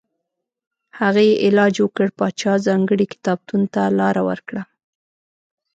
[0.99, 4.61] هغه یې علاج وکړ پاچا ځانګړي کتابتون ته لاره ورکړه.